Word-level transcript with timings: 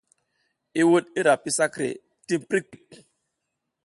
I 0.79 0.81
wuɗ 0.89 1.05
i 1.19 1.21
ra 1.27 1.33
pi 1.43 1.49
sakre 1.57 1.87
tim 2.25 2.41
prik 2.49 2.65
prik. 2.69 2.89